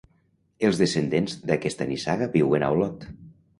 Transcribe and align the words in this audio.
Els 0.69 0.79
descendents 0.83 1.37
d'aquesta 1.51 1.89
nissaga 1.93 2.31
viuen 2.39 2.69
a 2.69 2.73
Olot. 2.79 3.09